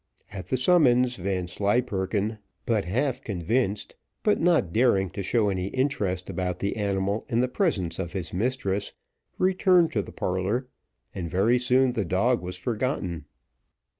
At 0.33 0.47
the 0.47 0.57
summons, 0.57 1.17
Vanslyperken 1.17 2.39
but 2.65 2.85
half 2.85 3.21
convinced, 3.23 3.95
but 4.23 4.41
not 4.41 4.73
daring 4.73 5.11
to 5.11 5.21
show 5.21 5.49
any 5.49 5.67
interest 5.67 6.27
about 6.27 6.57
the 6.57 6.75
animal 6.75 7.23
in 7.29 7.41
the 7.41 7.47
presence 7.47 7.99
of 7.99 8.13
his 8.13 8.33
mistress, 8.33 8.93
returned 9.37 9.91
to 9.91 10.01
the 10.01 10.11
parlour, 10.11 10.65
and 11.13 11.29
very 11.29 11.59
soon 11.59 11.91
the 11.91 12.03
dog 12.03 12.41
was 12.41 12.57
forgotten. 12.57 13.25